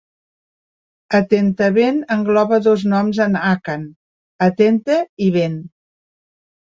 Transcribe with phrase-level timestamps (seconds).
[1.17, 3.87] Atenteben engloba dos noms en àkan:
[4.51, 5.61] "atente" i "ben".